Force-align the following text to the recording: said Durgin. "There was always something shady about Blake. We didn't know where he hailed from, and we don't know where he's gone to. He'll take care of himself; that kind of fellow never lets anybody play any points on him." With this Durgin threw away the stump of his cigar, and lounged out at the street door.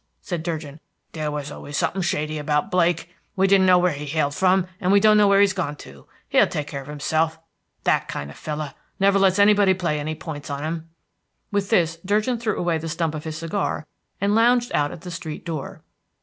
said 0.19 0.41
Durgin. 0.41 0.79
"There 1.11 1.29
was 1.29 1.51
always 1.51 1.77
something 1.77 2.01
shady 2.01 2.39
about 2.39 2.71
Blake. 2.71 3.13
We 3.35 3.45
didn't 3.45 3.67
know 3.67 3.77
where 3.77 3.91
he 3.93 4.07
hailed 4.07 4.33
from, 4.33 4.65
and 4.79 4.91
we 4.91 4.99
don't 4.99 5.15
know 5.15 5.27
where 5.27 5.41
he's 5.41 5.53
gone 5.53 5.75
to. 5.75 6.07
He'll 6.27 6.47
take 6.47 6.65
care 6.65 6.81
of 6.81 6.87
himself; 6.87 7.37
that 7.83 8.07
kind 8.07 8.31
of 8.31 8.35
fellow 8.35 8.71
never 8.99 9.19
lets 9.19 9.37
anybody 9.37 9.75
play 9.75 9.99
any 9.99 10.15
points 10.15 10.49
on 10.49 10.63
him." 10.63 10.89
With 11.51 11.69
this 11.69 11.97
Durgin 12.03 12.39
threw 12.39 12.57
away 12.57 12.79
the 12.79 12.89
stump 12.89 13.13
of 13.13 13.25
his 13.25 13.37
cigar, 13.37 13.85
and 14.19 14.33
lounged 14.33 14.71
out 14.73 14.91
at 14.91 15.01
the 15.01 15.11
street 15.11 15.45
door. 15.45 15.83